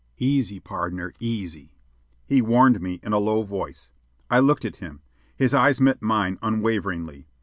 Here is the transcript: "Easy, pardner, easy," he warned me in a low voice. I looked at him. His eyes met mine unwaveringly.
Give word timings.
"Easy, 0.17 0.59
pardner, 0.59 1.13
easy," 1.19 1.75
he 2.25 2.41
warned 2.41 2.81
me 2.81 2.99
in 3.03 3.13
a 3.13 3.19
low 3.19 3.43
voice. 3.43 3.91
I 4.31 4.39
looked 4.39 4.65
at 4.65 4.77
him. 4.77 5.01
His 5.35 5.53
eyes 5.53 5.79
met 5.79 6.01
mine 6.01 6.39
unwaveringly. 6.41 7.27